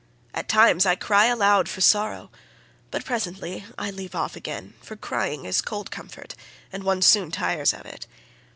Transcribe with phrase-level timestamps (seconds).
[0.33, 2.31] At times I cry aloud for sorrow,
[2.89, 6.33] but presently I leave off again, for crying is cold comfort
[6.73, 8.07] and one soon tires of it.